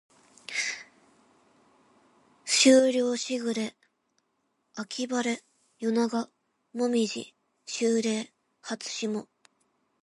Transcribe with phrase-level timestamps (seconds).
[2.45, 3.71] 秋涼秋雨
[4.73, 5.43] 秋晴夜
[5.93, 6.31] 長
[6.73, 7.35] 紅葉
[7.67, 9.27] 秋麗初霜